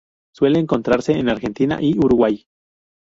[0.33, 2.47] Suele encontrarse en Argentina y Uruguay.